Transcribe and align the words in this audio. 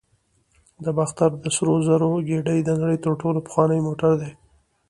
د 0.83 0.85
باختر 0.97 1.29
د 1.43 1.45
سرو 1.55 1.75
زرو 1.87 2.11
ګېډۍ 2.27 2.59
د 2.63 2.69
نړۍ 2.81 2.97
تر 3.05 3.11
ټولو 3.21 3.39
پخوانی 3.45 3.79
موټر 3.87 4.11
دی 4.21 4.31